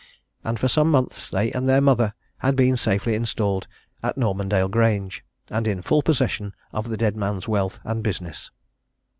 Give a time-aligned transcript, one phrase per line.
[0.43, 3.67] And for some months they and their mother had been safely installed
[4.01, 8.49] at Normandale Grange, and in full possession of the dead man's wealth and business.